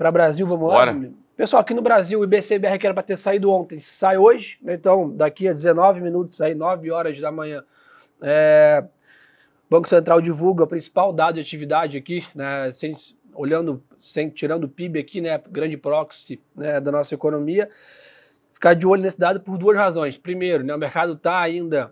Para 0.02 0.12
Brasil, 0.12 0.48
vamos 0.48 0.68
Bora. 0.68 0.94
lá? 0.94 1.10
Pessoal, 1.38 1.62
aqui 1.62 1.76
no 1.76 1.82
Brasil, 1.84 2.20
o 2.20 2.24
IBCBR 2.24 2.80
que 2.80 2.88
era 2.88 2.94
para 2.96 3.04
ter 3.04 3.16
saído 3.16 3.52
ontem, 3.52 3.78
sai 3.78 4.18
hoje, 4.18 4.58
né? 4.60 4.74
então 4.74 5.14
daqui 5.14 5.48
a 5.48 5.54
19 5.54 6.02
minutos, 6.02 6.42
aí, 6.42 6.56
9 6.56 6.90
horas 6.90 7.20
da 7.20 7.32
manhã, 7.32 7.64
é, 8.20 8.84
Banco 9.70 9.88
Central 9.88 10.20
divulga 10.20 10.64
o 10.64 10.68
principal 10.68 11.14
dado 11.14 11.36
de 11.36 11.42
atividade 11.42 12.00
aqui, 12.00 12.26
né, 12.34 12.72
sem, 12.72 12.96
olhando, 13.36 13.84
sem, 14.00 14.28
tirando 14.28 14.64
o 14.64 14.68
PIB 14.68 14.98
aqui, 14.98 15.22
né, 15.22 15.40
grande 15.52 15.78
proxy 15.78 16.42
né, 16.56 16.82
da 16.82 16.92
nossa 16.92 17.14
economia 17.14 17.70
ficar 18.62 18.76
de 18.76 18.86
olho 18.86 19.02
nesse 19.02 19.18
dado 19.18 19.42
por 19.42 19.58
duas 19.58 19.76
razões. 19.76 20.20
Primeiro, 20.20 20.64
né, 20.64 20.76
o 20.76 20.78
mercado 20.78 21.14
está 21.14 21.40
ainda, 21.40 21.92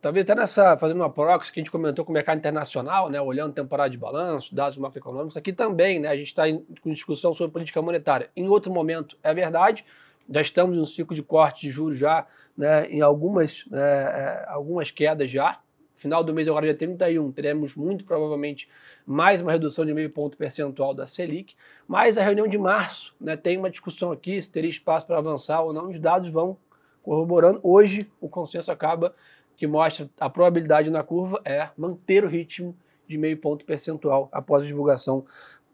talvez 0.00 0.24
até 0.24 0.34
nessa, 0.34 0.74
fazendo 0.78 0.96
uma 0.96 1.10
proxy 1.10 1.52
que 1.52 1.60
a 1.60 1.62
gente 1.62 1.70
comentou 1.70 2.02
com 2.02 2.10
o 2.10 2.14
mercado 2.14 2.38
internacional, 2.38 3.10
né, 3.10 3.20
olhando 3.20 3.52
temporada 3.52 3.90
de 3.90 3.98
balanço, 3.98 4.54
dados 4.54 4.78
macroeconômicos, 4.78 5.36
aqui 5.36 5.52
também, 5.52 6.00
né, 6.00 6.08
a 6.08 6.16
gente 6.16 6.28
está 6.28 6.44
com 6.80 6.90
discussão 6.90 7.34
sobre 7.34 7.52
política 7.52 7.82
monetária. 7.82 8.30
Em 8.34 8.48
outro 8.48 8.72
momento, 8.72 9.18
é 9.22 9.34
verdade, 9.34 9.84
já 10.30 10.40
estamos 10.40 10.78
em 10.78 10.80
um 10.80 10.86
ciclo 10.86 11.14
de 11.14 11.22
corte 11.22 11.66
de 11.66 11.70
juros 11.70 11.98
já, 11.98 12.26
né, 12.56 12.86
em 12.86 13.02
algumas, 13.02 13.66
né, 13.70 13.78
é, 13.78 14.46
algumas 14.48 14.90
quedas 14.90 15.30
já, 15.30 15.60
final 15.98 16.22
do 16.22 16.32
mês, 16.32 16.46
agora 16.46 16.64
dia 16.64 16.74
31, 16.74 17.32
teremos 17.32 17.74
muito 17.74 18.04
provavelmente 18.04 18.68
mais 19.04 19.42
uma 19.42 19.52
redução 19.52 19.84
de 19.84 19.92
meio 19.92 20.08
ponto 20.08 20.36
percentual 20.36 20.94
da 20.94 21.06
Selic, 21.06 21.54
mas 21.86 22.16
a 22.16 22.22
reunião 22.22 22.46
de 22.46 22.56
março 22.56 23.14
né, 23.20 23.36
tem 23.36 23.58
uma 23.58 23.68
discussão 23.68 24.12
aqui 24.12 24.40
se 24.40 24.48
teria 24.48 24.70
espaço 24.70 25.06
para 25.06 25.18
avançar 25.18 25.60
ou 25.60 25.72
não, 25.72 25.88
os 25.88 25.98
dados 25.98 26.32
vão 26.32 26.56
corroborando. 27.02 27.58
Hoje, 27.62 28.10
o 28.20 28.28
consenso 28.28 28.70
acaba 28.70 29.14
que 29.56 29.66
mostra 29.66 30.08
a 30.20 30.30
probabilidade 30.30 30.88
na 30.88 31.02
curva 31.02 31.40
é 31.44 31.68
manter 31.76 32.24
o 32.24 32.28
ritmo 32.28 32.76
de 33.08 33.18
meio 33.18 33.36
ponto 33.36 33.64
percentual 33.64 34.28
após 34.30 34.62
a 34.62 34.66
divulgação 34.66 35.24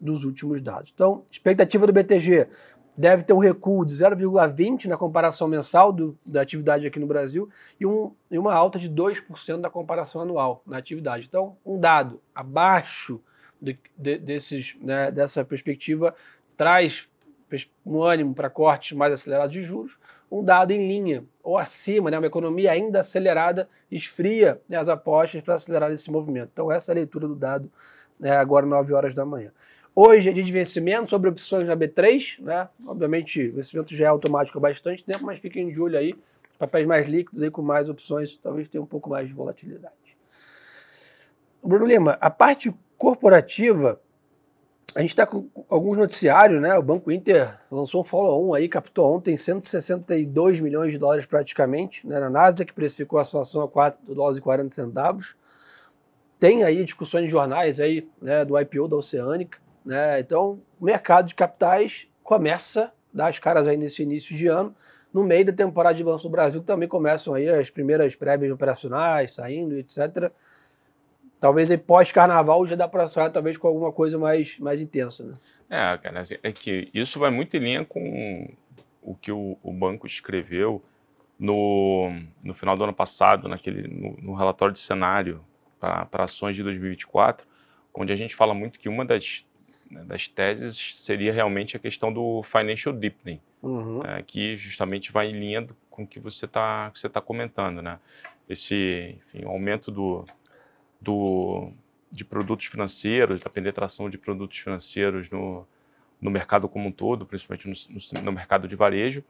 dos 0.00 0.24
últimos 0.24 0.60
dados. 0.60 0.90
Então, 0.94 1.24
expectativa 1.30 1.86
do 1.86 1.92
BTG 1.92 2.48
deve 2.96 3.24
ter 3.24 3.32
um 3.32 3.38
recuo 3.38 3.84
de 3.84 3.94
0,20 3.94 4.86
na 4.86 4.96
comparação 4.96 5.48
mensal 5.48 5.92
do, 5.92 6.16
da 6.24 6.40
atividade 6.40 6.86
aqui 6.86 7.00
no 7.00 7.06
Brasil 7.06 7.48
e, 7.78 7.84
um, 7.84 8.14
e 8.30 8.38
uma 8.38 8.54
alta 8.54 8.78
de 8.78 8.88
2% 8.88 9.60
da 9.60 9.68
comparação 9.68 10.20
anual 10.20 10.62
na 10.66 10.78
atividade. 10.78 11.26
Então, 11.28 11.56
um 11.64 11.78
dado 11.78 12.20
abaixo 12.34 13.20
de, 13.60 13.78
de, 13.96 14.18
desses, 14.18 14.76
né, 14.80 15.10
dessa 15.10 15.44
perspectiva 15.44 16.14
traz 16.56 17.08
um 17.86 18.02
ânimo 18.02 18.34
para 18.34 18.50
cortes 18.50 18.96
mais 18.96 19.12
acelerados 19.12 19.52
de 19.52 19.62
juros, 19.62 19.96
um 20.30 20.42
dado 20.42 20.72
em 20.72 20.88
linha 20.88 21.24
ou 21.42 21.56
acima, 21.56 22.10
né, 22.10 22.18
uma 22.18 22.26
economia 22.26 22.72
ainda 22.72 23.00
acelerada, 23.00 23.68
esfria 23.90 24.60
né, 24.68 24.76
as 24.76 24.88
apostas 24.88 25.40
para 25.42 25.54
acelerar 25.54 25.90
esse 25.92 26.10
movimento. 26.10 26.50
Então, 26.52 26.70
essa 26.72 26.90
é 26.90 26.94
a 26.94 26.96
leitura 26.96 27.28
do 27.28 27.36
dado 27.36 27.70
né, 28.18 28.36
agora 28.36 28.66
9 28.66 28.92
horas 28.92 29.14
da 29.14 29.24
manhã. 29.24 29.52
Hoje 29.96 30.28
é 30.28 30.32
dia 30.32 30.42
de 30.42 30.50
vencimento 30.50 31.08
sobre 31.08 31.30
opções 31.30 31.68
na 31.68 31.76
B3, 31.76 32.42
né? 32.42 32.66
Obviamente, 32.84 33.50
o 33.50 33.54
vencimento 33.54 33.94
já 33.94 34.06
é 34.06 34.08
automático 34.08 34.58
há 34.58 34.60
bastante 34.60 35.04
tempo, 35.04 35.24
mas 35.24 35.38
fiquem 35.38 35.72
de 35.72 35.80
olho 35.80 35.96
aí, 35.96 36.16
papéis 36.58 36.84
mais 36.84 37.08
líquidos 37.08 37.40
aí 37.40 37.48
com 37.48 37.62
mais 37.62 37.88
opções, 37.88 38.36
talvez 38.42 38.68
tenha 38.68 38.82
um 38.82 38.86
pouco 38.86 39.08
mais 39.08 39.28
de 39.28 39.32
volatilidade. 39.32 39.94
Bruno 41.62 41.86
Lima, 41.86 42.18
a 42.20 42.28
parte 42.28 42.74
corporativa, 42.98 44.00
a 44.96 45.00
gente 45.00 45.10
está 45.10 45.26
com 45.26 45.48
alguns 45.68 45.96
noticiários, 45.96 46.60
né? 46.60 46.76
O 46.76 46.82
Banco 46.82 47.12
Inter 47.12 47.56
lançou 47.70 48.00
um 48.00 48.04
follow-on 48.04 48.52
aí, 48.52 48.68
captou 48.68 49.14
ontem 49.14 49.36
162 49.36 50.58
milhões 50.58 50.90
de 50.90 50.98
dólares 50.98 51.24
praticamente, 51.24 52.04
né? 52.04 52.18
Na 52.18 52.28
NASA, 52.28 52.64
que 52.64 52.72
precificou 52.72 53.20
a 53.20 53.22
ação 53.22 53.62
a 53.62 53.68
4 53.68 54.12
dólares 54.12 54.38
e 54.38 54.40
40 54.40 54.70
centavos. 54.70 55.36
Tem 56.40 56.64
aí 56.64 56.82
discussões 56.82 57.26
de 57.26 57.30
jornais 57.30 57.78
aí, 57.78 58.08
né, 58.20 58.44
do 58.44 58.58
IPO 58.58 58.88
da 58.88 58.96
Oceânica. 58.96 59.62
Né? 59.84 60.20
Então, 60.20 60.60
o 60.80 60.84
mercado 60.84 61.26
de 61.26 61.34
capitais 61.34 62.06
começa 62.22 62.84
a 62.84 62.90
dar 63.12 63.26
as 63.28 63.38
caras 63.38 63.66
aí 63.68 63.76
nesse 63.76 64.02
início 64.02 64.36
de 64.36 64.46
ano. 64.46 64.74
No 65.12 65.24
meio 65.24 65.44
da 65.44 65.52
temporada 65.52 65.94
de 65.94 66.02
balanço 66.02 66.28
do 66.28 66.32
Brasil, 66.32 66.62
também 66.62 66.88
começam 66.88 67.34
aí 67.34 67.48
as 67.48 67.70
primeiras 67.70 68.16
prévias 68.16 68.50
operacionais, 68.50 69.32
saindo, 69.32 69.76
etc. 69.76 70.32
Talvez 71.38 71.70
aí 71.70 71.78
pós-carnaval 71.78 72.66
já 72.66 72.74
dá 72.74 72.88
para 72.88 73.06
sonhar 73.06 73.30
talvez 73.30 73.56
com 73.56 73.68
alguma 73.68 73.92
coisa 73.92 74.18
mais, 74.18 74.58
mais 74.58 74.80
intensa, 74.80 75.24
né? 75.24 75.34
É, 75.70 75.98
cara, 75.98 76.20
assim, 76.20 76.36
é 76.42 76.50
que 76.50 76.88
isso 76.92 77.18
vai 77.18 77.30
muito 77.30 77.56
em 77.56 77.60
linha 77.60 77.84
com 77.84 78.48
o 79.02 79.14
que 79.14 79.30
o, 79.30 79.56
o 79.62 79.72
banco 79.72 80.06
escreveu 80.06 80.82
no, 81.38 82.10
no 82.42 82.54
final 82.54 82.76
do 82.76 82.84
ano 82.84 82.94
passado, 82.94 83.48
naquele, 83.48 83.86
no, 83.88 84.16
no 84.20 84.34
relatório 84.34 84.72
de 84.72 84.78
cenário 84.78 85.44
para 85.78 86.24
ações 86.24 86.56
de 86.56 86.62
2024, 86.62 87.46
onde 87.94 88.12
a 88.12 88.16
gente 88.16 88.34
fala 88.34 88.54
muito 88.54 88.78
que 88.78 88.88
uma 88.88 89.04
das 89.04 89.44
né, 89.90 90.04
das 90.04 90.28
teses 90.28 90.94
seria 90.96 91.32
realmente 91.32 91.76
a 91.76 91.80
questão 91.80 92.12
do 92.12 92.42
financial 92.42 92.94
deepening, 92.94 93.40
uhum. 93.62 94.02
né, 94.02 94.22
que 94.26 94.56
justamente 94.56 95.12
vai 95.12 95.28
em 95.28 95.32
linha 95.32 95.62
do, 95.62 95.76
com 95.90 96.02
o 96.02 96.06
que 96.06 96.18
você 96.18 96.44
está 96.44 96.90
tá 97.12 97.20
comentando, 97.20 97.80
né? 97.80 97.98
Esse 98.48 99.16
enfim, 99.26 99.44
aumento 99.44 99.90
do, 99.90 100.24
do, 101.00 101.70
de 102.10 102.24
produtos 102.24 102.66
financeiros, 102.66 103.40
da 103.40 103.48
penetração 103.48 104.10
de 104.10 104.18
produtos 104.18 104.58
financeiros 104.58 105.30
no, 105.30 105.66
no 106.20 106.30
mercado 106.30 106.68
como 106.68 106.88
um 106.88 106.92
todo, 106.92 107.24
principalmente 107.24 107.68
no, 107.68 107.74
no, 107.94 108.24
no 108.24 108.32
mercado 108.32 108.68
de 108.68 108.76
varejo. 108.76 109.22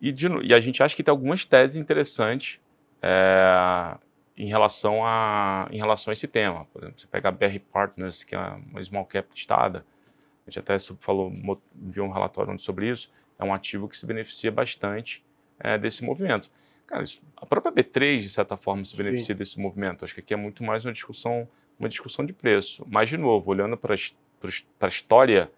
E, 0.00 0.12
de, 0.12 0.26
e, 0.44 0.54
a 0.54 0.60
gente 0.60 0.82
acha 0.82 0.94
que 0.94 1.02
tem 1.02 1.10
algumas 1.10 1.44
teses 1.44 1.76
interessantes 1.76 2.60
é, 3.02 3.96
em 4.36 4.46
relação 4.46 5.04
a 5.04 5.68
em 5.70 5.78
relação 5.78 6.10
a 6.10 6.12
esse 6.12 6.28
tema. 6.28 6.66
Por 6.66 6.82
exemplo, 6.82 7.00
você 7.00 7.06
pega 7.06 7.28
a 7.28 7.32
BR 7.32 7.58
Partners, 7.72 8.22
que 8.22 8.34
é 8.34 8.38
uma 8.38 8.82
small 8.82 9.06
cap 9.06 9.28
listada, 9.34 9.84
a 10.46 10.50
gente 10.50 10.60
até 10.60 10.76
falou, 11.00 11.32
enviou 11.74 12.06
um 12.06 12.12
relatório 12.12 12.56
sobre 12.58 12.88
isso, 12.88 13.10
é 13.38 13.44
um 13.44 13.52
ativo 13.52 13.88
que 13.88 13.96
se 13.96 14.06
beneficia 14.06 14.52
bastante 14.52 15.24
é, 15.58 15.76
desse 15.76 16.04
movimento. 16.04 16.50
Cara, 16.86 17.02
isso, 17.02 17.20
a 17.36 17.44
própria 17.44 17.72
B3, 17.72 18.18
de 18.18 18.30
certa 18.30 18.56
forma, 18.56 18.84
se 18.84 18.96
beneficia 18.96 19.34
Sim. 19.34 19.38
desse 19.38 19.58
movimento. 19.58 20.04
Acho 20.04 20.14
que 20.14 20.20
aqui 20.20 20.32
é 20.32 20.36
muito 20.36 20.62
mais 20.62 20.84
uma 20.84 20.92
discussão, 20.92 21.48
uma 21.78 21.88
discussão 21.88 22.24
de 22.24 22.32
preço. 22.32 22.86
Mas, 22.88 23.08
de 23.08 23.16
novo, 23.16 23.50
olhando 23.50 23.76
para 23.76 23.94
a 23.94 24.86
história, 24.86 25.50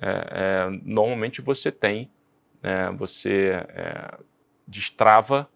é, 0.00 0.08
é, 0.08 0.80
normalmente 0.82 1.40
você 1.40 1.72
tem, 1.72 2.10
é, 2.62 2.90
você 2.90 3.64
é, 3.68 4.18
destrava 4.66 5.48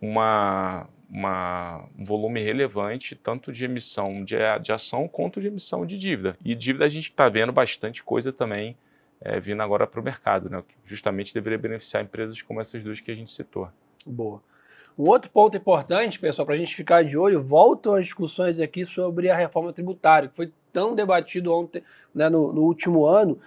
uma, 0.00 0.88
uma, 1.10 1.84
um 1.98 2.04
volume 2.04 2.40
relevante, 2.40 3.14
tanto 3.14 3.52
de 3.52 3.64
emissão 3.64 4.24
de, 4.24 4.36
de 4.60 4.72
ação 4.72 5.08
quanto 5.08 5.40
de 5.40 5.46
emissão 5.46 5.86
de 5.86 5.96
dívida. 5.96 6.36
E 6.44 6.54
dívida 6.54 6.84
a 6.84 6.88
gente 6.88 7.10
está 7.10 7.28
vendo 7.28 7.52
bastante 7.52 8.02
coisa 8.02 8.32
também 8.32 8.76
é, 9.20 9.40
vindo 9.40 9.62
agora 9.62 9.86
para 9.86 10.00
o 10.00 10.04
mercado, 10.04 10.48
né? 10.48 10.62
justamente 10.84 11.34
deveria 11.34 11.58
beneficiar 11.58 12.02
empresas 12.02 12.40
como 12.42 12.60
essas 12.60 12.84
duas 12.84 13.00
que 13.00 13.10
a 13.10 13.14
gente 13.14 13.30
citou. 13.30 13.68
Boa. 14.06 14.42
Um 14.98 15.08
outro 15.08 15.30
ponto 15.30 15.56
importante, 15.56 16.18
pessoal, 16.18 16.44
para 16.44 16.56
a 16.56 16.58
gente 16.58 16.74
ficar 16.74 17.04
de 17.04 17.16
olho, 17.16 17.42
voltam 17.42 17.94
as 17.94 18.04
discussões 18.04 18.58
aqui 18.58 18.84
sobre 18.84 19.30
a 19.30 19.36
reforma 19.36 19.72
tributária, 19.72 20.28
que 20.28 20.36
foi 20.36 20.52
tão 20.72 20.94
debatido 20.94 21.52
ontem, 21.52 21.82
né, 22.14 22.28
no, 22.28 22.52
no 22.52 22.62
último 22.62 23.06
ano 23.06 23.38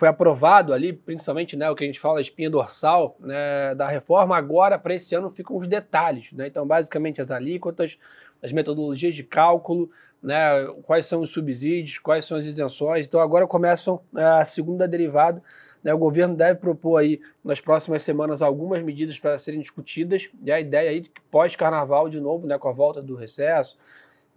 foi 0.00 0.08
aprovado 0.08 0.72
ali, 0.72 0.94
principalmente 0.94 1.54
né, 1.58 1.68
o 1.68 1.76
que 1.76 1.84
a 1.84 1.86
gente 1.86 2.00
fala, 2.00 2.20
a 2.20 2.22
espinha 2.22 2.48
dorsal 2.48 3.18
né, 3.20 3.74
da 3.74 3.86
reforma, 3.86 4.34
agora 4.34 4.78
para 4.78 4.94
esse 4.94 5.14
ano 5.14 5.28
ficam 5.28 5.54
os 5.58 5.68
detalhes. 5.68 6.32
Né? 6.32 6.46
Então, 6.46 6.66
basicamente, 6.66 7.20
as 7.20 7.30
alíquotas, 7.30 7.98
as 8.42 8.50
metodologias 8.50 9.14
de 9.14 9.22
cálculo, 9.22 9.90
né, 10.22 10.66
quais 10.84 11.04
são 11.04 11.20
os 11.20 11.28
subsídios, 11.28 11.98
quais 11.98 12.24
são 12.24 12.38
as 12.38 12.46
isenções. 12.46 13.06
Então, 13.06 13.20
agora 13.20 13.46
começam 13.46 14.00
é, 14.16 14.24
a 14.24 14.44
segunda 14.46 14.88
derivada. 14.88 15.42
Né, 15.84 15.92
o 15.92 15.98
governo 15.98 16.34
deve 16.34 16.58
propor 16.58 16.96
aí 16.96 17.20
nas 17.44 17.60
próximas 17.60 18.02
semanas 18.02 18.40
algumas 18.40 18.82
medidas 18.82 19.18
para 19.18 19.36
serem 19.36 19.60
discutidas. 19.60 20.30
E 20.42 20.50
a 20.50 20.58
ideia 20.58 20.88
aí 20.88 21.00
de 21.00 21.10
que 21.10 21.20
pós-carnaval, 21.30 22.08
de 22.08 22.20
novo, 22.20 22.46
né, 22.46 22.56
com 22.56 22.70
a 22.70 22.72
volta 22.72 23.02
do 23.02 23.16
recesso 23.16 23.76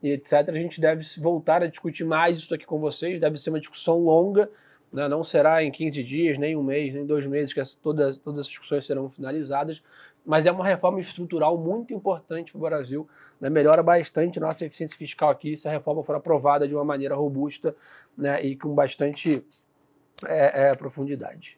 e 0.04 0.12
etc., 0.12 0.34
a 0.50 0.52
gente 0.56 0.82
deve 0.82 1.06
voltar 1.20 1.64
a 1.64 1.68
discutir 1.68 2.04
mais 2.04 2.38
isso 2.40 2.54
aqui 2.54 2.66
com 2.66 2.82
vocês. 2.82 3.18
Deve 3.18 3.38
ser 3.38 3.50
uma 3.50 3.62
discussão 3.62 3.98
longa 4.00 4.50
né? 4.94 5.08
Não 5.10 5.24
será 5.24 5.64
em 5.64 5.72
15 5.72 6.04
dias, 6.04 6.38
nem 6.38 6.56
um 6.56 6.62
mês, 6.62 6.94
nem 6.94 7.04
dois 7.06 7.26
meses 7.26 7.52
que 7.52 7.60
essa, 7.60 7.76
todas, 7.82 8.20
todas 8.20 8.42
as 8.42 8.48
discussões 8.48 8.86
serão 8.86 9.10
finalizadas, 9.10 9.82
mas 10.24 10.46
é 10.46 10.52
uma 10.52 10.64
reforma 10.64 11.00
estrutural 11.00 11.58
muito 11.58 11.94
importante 11.94 12.52
para 12.52 12.60
o 12.60 12.62
Brasil. 12.62 13.10
Né? 13.42 13.50
Melhora 13.50 13.82
bastante 13.82 14.40
nossa 14.40 14.64
eficiência 14.64 14.96
fiscal 14.96 15.32
aqui 15.32 15.58
se 15.58 15.68
a 15.68 15.72
reforma 15.72 16.04
for 16.04 16.16
aprovada 16.16 16.68
de 16.68 16.76
uma 16.76 16.86
maneira 16.86 17.16
robusta 17.16 17.76
né? 18.16 18.42
e 18.46 18.56
com 18.56 18.74
bastante 18.74 19.44
é, 20.26 20.70
é, 20.70 20.76
profundidade. 20.76 21.58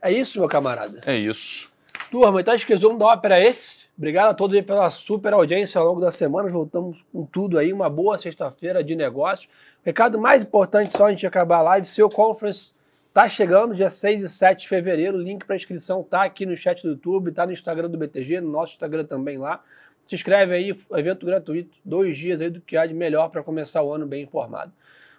É 0.00 0.12
isso, 0.12 0.38
meu 0.38 0.48
camarada? 0.48 1.00
É 1.04 1.16
isso. 1.16 1.70
Turma, 2.10 2.40
então 2.40 2.54
acho 2.54 2.64
que 2.64 2.72
o 2.72 2.76
resumo 2.76 2.96
da 2.98 3.06
ópera 3.06 3.40
é 3.40 3.48
esse. 3.48 3.86
Obrigado 3.98 4.30
a 4.30 4.34
todos 4.34 4.58
pela 4.60 4.88
super 4.90 5.32
audiência 5.32 5.80
ao 5.80 5.88
longo 5.88 6.00
da 6.00 6.12
semana. 6.12 6.48
Voltamos 6.48 7.04
com 7.12 7.26
tudo 7.26 7.58
aí. 7.58 7.72
Uma 7.72 7.90
boa 7.90 8.16
sexta-feira 8.16 8.84
de 8.84 8.94
negócio. 8.94 9.48
Recado 9.82 10.18
mais 10.18 10.44
importante, 10.44 10.96
só 10.96 11.06
antes 11.06 11.20
de 11.20 11.26
acabar 11.26 11.58
a 11.58 11.62
live: 11.62 11.86
seu 11.86 12.08
conference 12.08 12.75
Tá 13.16 13.30
chegando 13.30 13.74
dia 13.74 13.88
6 13.88 14.24
e 14.24 14.28
7 14.28 14.60
de 14.60 14.68
fevereiro, 14.68 15.16
o 15.16 15.22
link 15.22 15.46
para 15.46 15.56
inscrição 15.56 16.02
tá 16.02 16.24
aqui 16.24 16.44
no 16.44 16.54
chat 16.54 16.82
do 16.82 16.90
YouTube, 16.90 17.32
tá 17.32 17.46
no 17.46 17.52
Instagram 17.52 17.88
do 17.88 17.96
BTG, 17.96 18.42
no 18.42 18.50
nosso 18.50 18.72
Instagram 18.72 19.06
também 19.06 19.38
lá. 19.38 19.64
Se 20.06 20.14
inscreve 20.14 20.54
aí, 20.54 20.78
evento 20.90 21.24
gratuito, 21.24 21.78
dois 21.82 22.18
dias 22.18 22.42
aí 22.42 22.50
do 22.50 22.60
que 22.60 22.76
há 22.76 22.84
de 22.84 22.92
melhor 22.92 23.30
para 23.30 23.42
começar 23.42 23.82
o 23.82 23.90
ano 23.90 24.06
bem 24.06 24.24
informado. 24.24 24.70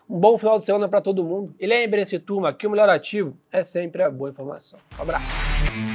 Um 0.07 0.19
bom 0.19 0.37
final 0.37 0.59
de 0.59 0.63
semana 0.63 0.87
para 0.87 1.01
todo 1.01 1.23
mundo. 1.23 1.55
E 1.59 1.65
lembre-se, 1.65 2.19
turma, 2.19 2.53
que 2.53 2.67
o 2.67 2.69
melhor 2.69 2.87
ativo 2.87 3.35
é 3.51 3.63
sempre 3.63 4.03
a 4.03 4.11
boa 4.11 4.29
informação. 4.29 4.77
Um 4.99 5.01
abraço. 5.01 5.86